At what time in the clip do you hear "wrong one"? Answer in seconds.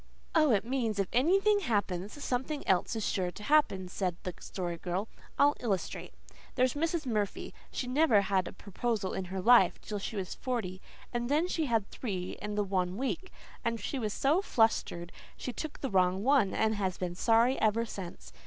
15.91-16.51